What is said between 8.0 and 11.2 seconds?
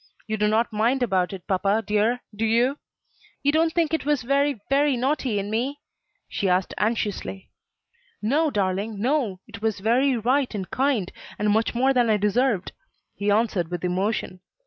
"No, darling, no; it was very right and kind,